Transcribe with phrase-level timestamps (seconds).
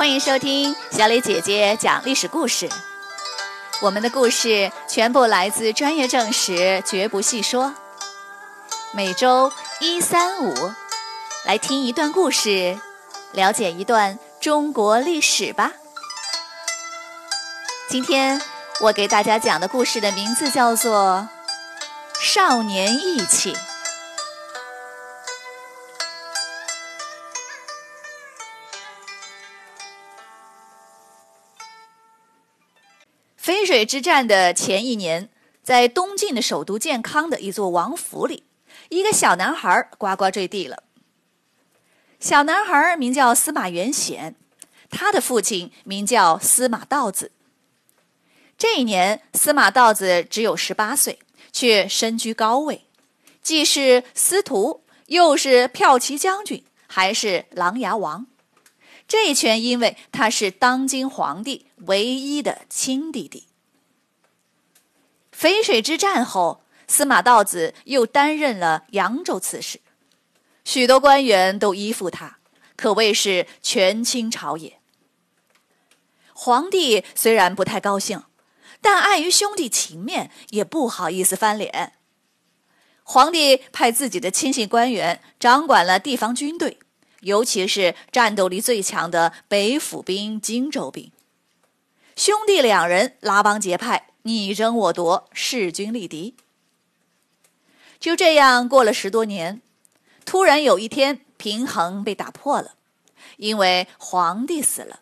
[0.00, 2.66] 欢迎收听小磊姐姐讲历史故事。
[3.82, 7.74] 我们的故事全部来自专业正史，绝不细说。
[8.94, 10.72] 每周一、三、五，
[11.44, 12.80] 来听一段故事，
[13.32, 15.72] 了解一段中国历史吧。
[17.90, 18.40] 今天
[18.80, 21.28] 我给大家讲的故事的名字叫做
[22.18, 23.52] 《少年义气》。
[33.42, 35.30] 淝水之战的前一年，
[35.62, 38.44] 在东晋的首都建康的一座王府里，
[38.90, 40.82] 一个小男孩呱呱坠地了。
[42.20, 44.36] 小男孩名叫司马元显，
[44.90, 47.32] 他的父亲名叫司马道子。
[48.58, 51.18] 这一年，司马道子只有十八岁，
[51.50, 52.84] 却身居高位，
[53.40, 58.26] 既是司徒，又是骠骑将军，还是琅琊王。
[59.10, 63.48] 这全因为他是当今皇帝唯一的亲弟弟。
[65.36, 69.80] 淝水之战后，司马道子又担任了扬州刺史，
[70.64, 72.38] 许多官员都依附他，
[72.76, 74.78] 可谓是权倾朝野。
[76.32, 78.22] 皇帝虽然不太高兴。
[78.82, 81.94] 但碍于兄弟情面，也不好意思翻脸。
[83.02, 86.78] 皇帝派自己的亲信官员掌管了地方军队，
[87.20, 91.10] 尤其是战斗力最强的北府兵、荆州兵。
[92.16, 96.34] 兄弟两人拉帮结派，你争我夺，势均力敌。
[97.98, 99.62] 就这样过了十多年，
[100.24, 102.74] 突然有一天，平衡被打破了，
[103.36, 105.00] 因为皇帝死了。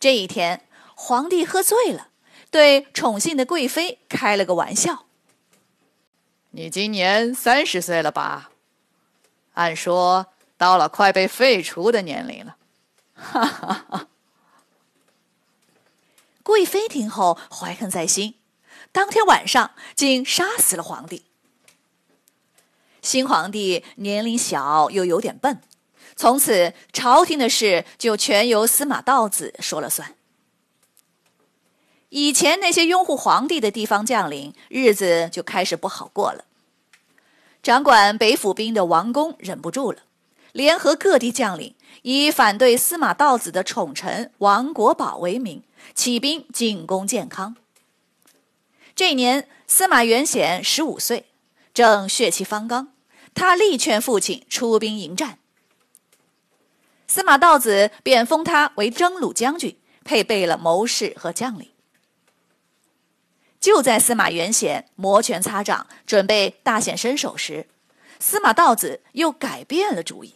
[0.00, 2.08] 这一天，皇帝喝醉了。
[2.50, 5.04] 对宠幸的贵妃开了个玩笑
[6.52, 8.50] ：“你今年三十岁了吧？
[9.52, 12.56] 按说到了快被废除的年龄了。”
[13.14, 14.08] 哈哈哈！
[16.42, 18.34] 贵妃听后怀恨在心，
[18.92, 21.24] 当天晚上竟杀死了皇帝。
[23.02, 25.60] 新皇帝年龄小又有点笨，
[26.16, 30.14] 从此朝廷的事就全由司马道子说了算。
[32.10, 36.44] 以前那些拥护皇帝的地方将领，日子就开始不好过了。
[37.62, 40.02] 掌管北府兵的王公忍不住了，
[40.52, 45.62] 联合各地将领，以反对司马道子的宠臣王国宝为名，
[45.94, 47.56] 起兵进攻建康。
[48.96, 51.26] 这年，司马元显十五岁，
[51.72, 52.92] 正血气方刚，
[53.34, 55.38] 他力劝父亲出兵迎战。
[57.06, 61.70] 司马道子便封他为征虏将军，配备了谋士和将领。
[63.60, 67.68] 就在司马元显摩拳擦掌，准备大显身手时，
[68.18, 70.34] 司马道子又改变了主意。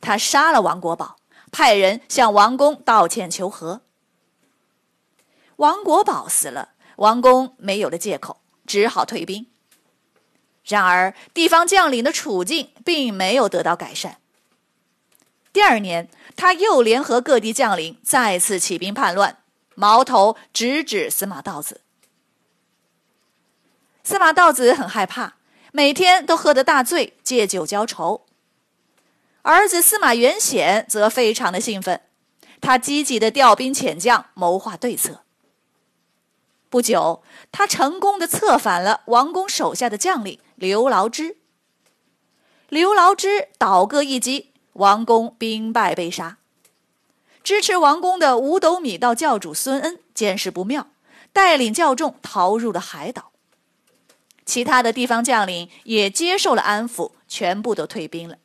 [0.00, 1.16] 他杀了王国宝，
[1.52, 3.82] 派人向王公道歉求和。
[5.56, 9.46] 王国宝死了，王公没有了借口，只好退兵。
[10.64, 14.18] 然而，地方将领的处境并没有得到改善。
[15.52, 19.42] 第二年，他又联合各地将领再次起兵叛乱，
[19.74, 21.80] 矛头直指司马道子。
[24.04, 25.34] 司马道子很害怕，
[25.72, 28.26] 每天都喝得大醉，借酒浇愁。
[29.42, 32.00] 儿子司马元显则非常的兴奋，
[32.60, 35.22] 他积极的调兵遣将，谋划对策。
[36.68, 41.36] 不久，他成功的策反了王公手下的将领刘牢之。
[42.68, 46.36] 刘牢之倒戈一击，王公兵败被杀。
[47.42, 50.88] 支持王公的五斗米道教主孙恩见势不妙，
[51.32, 53.32] 带领教众逃入了海岛。
[54.44, 58.36] 其他的地方将领也接受了安抚，全部都退兵了。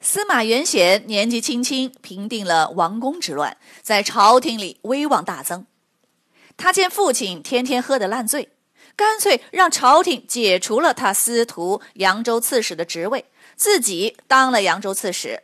[0.00, 5.66] 司马元显年纪轻轻平定了王宫之乱，在朝廷里威望大增。
[6.56, 8.50] 他见父亲天天喝得烂醉，
[8.94, 15.42] 干脆让朝廷解除了他司徒扬州刺史的职位，自己当了扬州刺史，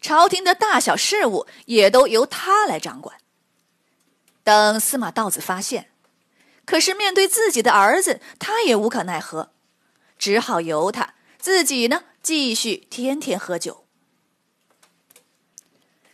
[0.00, 3.16] 朝廷的大小事务也都由他来掌管。
[4.42, 5.86] 等司马道子发现。
[6.66, 9.50] 可是面对自己的儿子，他也无可奈何，
[10.16, 13.84] 只好由他自己呢继续天天喝酒。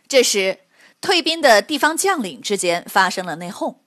[0.07, 0.59] 这时，
[1.01, 3.77] 退兵的地方将领之间发生了内讧。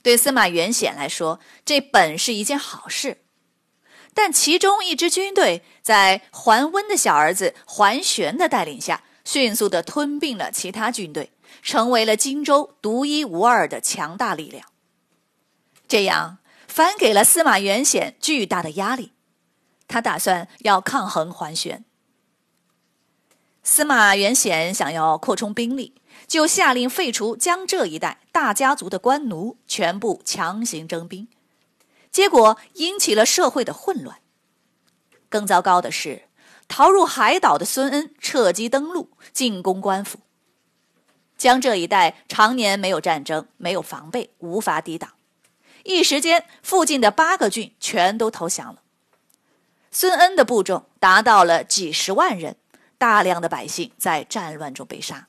[0.00, 3.18] 对司马元显来说，这本是一件好事，
[4.14, 11.32] 但其中一支军队在桓温的小儿子桓玄的带领下，迅速的吞并了其他军队，
[11.62, 14.70] 成为了荆州独一无二的强大力量。
[15.88, 16.38] 这样
[16.68, 19.12] 反给了司马元显巨大的压力，
[19.88, 21.84] 他打算要抗衡桓玄。
[23.64, 25.94] 司马元显想要扩充兵力，
[26.26, 31.28] 就下令废除江浙一带大家族的官奴，全部强行征兵，
[32.10, 34.20] 结果引起了社会的混乱。
[35.28, 36.28] 更糟糕的是，
[36.66, 40.20] 逃入海岛的孙恩趁机登陆，进攻官府。
[41.36, 45.12] 江浙一带常年没有战争，没有防备，无法抵挡。
[45.84, 48.82] 一时间，附近的八个郡全都投降了。
[50.00, 52.54] 孙恩的部众达到了几十万人。
[52.98, 55.26] 大量的百姓在战乱中被杀。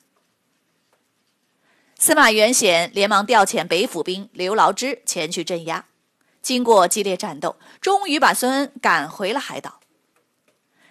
[1.98, 5.86] 司马元显连忙调遣北府兵刘牢之前去镇压，
[6.40, 9.80] 经过激烈战斗，终于把孙恩赶回了海岛。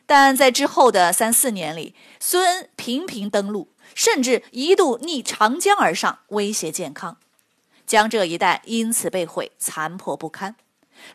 [0.06, 7.16] 但在之后的三四年里，孙恩频频登陆，甚至一度逆长江而上，威胁健康。
[7.88, 10.58] 江浙一带因此被毁，残破不堪，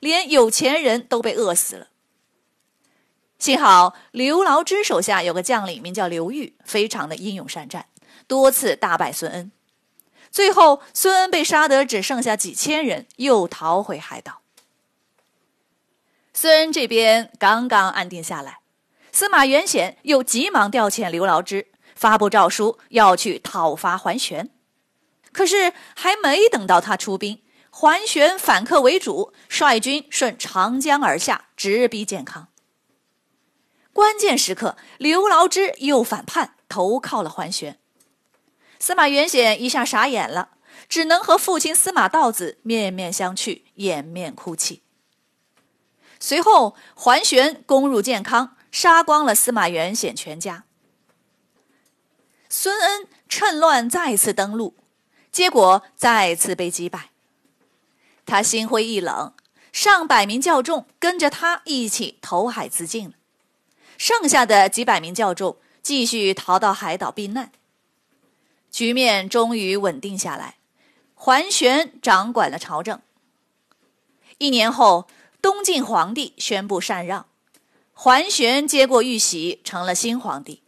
[0.00, 1.88] 连有钱人都被饿死了。
[3.38, 7.86] 幸好刘牢之手下有个将领，名叫刘裕，非常的英勇善战，
[8.26, 9.52] 多次大败孙恩。
[10.30, 14.40] 最后，孙恩被杀得只剩下几千人，又逃回海岛。
[16.32, 18.60] 孙恩这边刚刚安定下来，
[19.12, 24.50] 司马元显又急忙调遣刘牢之，发布诏书要去讨伐桓玄。
[25.32, 32.48] 可是还没等到他出兵，桓玄反客为主，率军顺长江而下，直逼建康。
[33.94, 37.78] 关键时刻，刘牢之又反叛，投靠了桓玄。
[38.80, 40.50] 司马元显一下傻眼了，
[40.88, 44.82] 只能和父亲司马道子面面相觑，掩面哭泣。
[46.18, 50.64] 随后，桓玄攻入建康，杀光了司马元显全家。
[52.48, 54.74] 孙恩趁乱再次登陆，
[55.30, 57.10] 结果再次被击败。
[58.26, 59.32] 他心灰意冷，
[59.70, 63.14] 上百名教众跟着他一起投海自尽了。
[63.96, 67.52] 剩下的几百名教众继续逃到海岛避难，
[68.70, 70.56] 局面终于稳定下来。
[71.14, 73.00] 桓玄掌管了朝政。
[74.38, 75.06] 一年后，
[75.40, 77.26] 东晋皇帝宣布禅让，
[77.92, 80.62] 桓玄接过玉玺，成了新皇帝。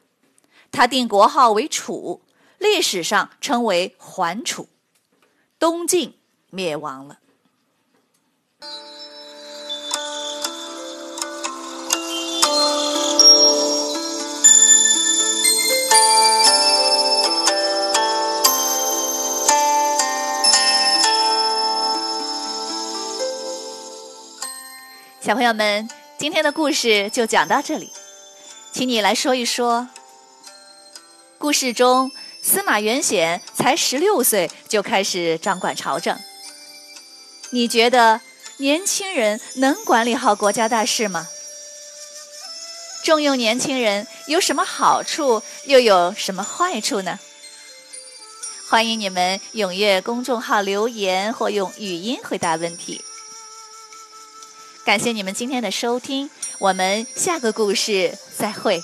[0.70, 2.22] 他定国号为楚，
[2.58, 4.68] 历史上称为桓楚。
[5.58, 6.14] 东晋
[6.50, 7.18] 灭亡了。
[25.26, 25.88] 小朋友们，
[26.20, 27.90] 今天的故事就讲到这里，
[28.72, 29.88] 请你来说一说。
[31.36, 32.12] 故事中，
[32.44, 36.16] 司马元显才十六岁就开始掌管朝政，
[37.50, 38.20] 你觉得
[38.58, 41.26] 年轻人能管理好国家大事吗？
[43.02, 47.18] 重用年轻人有什么好处，又有什么坏处呢？
[48.70, 53.02] 欢迎你们踊跃公众号留言或用语音回答问题。
[54.86, 56.30] 感谢你们今天的收听，
[56.60, 58.80] 我们下个故事再会。